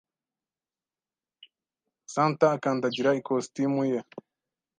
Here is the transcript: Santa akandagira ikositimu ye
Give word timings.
Santa 2.13 2.45
akandagira 2.55 3.17
ikositimu 3.19 3.81
ye 3.91 3.99